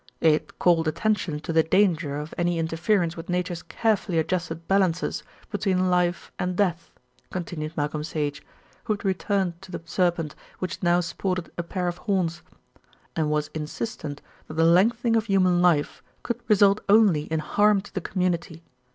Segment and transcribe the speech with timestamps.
[0.19, 5.91] "It called attention to the danger of any interference with Nature's carefully adjusted balances between
[5.91, 6.89] life and death,"
[7.29, 8.41] continued Malcolm Sage,
[8.85, 12.41] who had returned to the serpent which now sported a pair of horns,
[13.15, 17.93] "and was insistent that the lengthening of human life could result only in harm to
[17.93, 18.63] the community.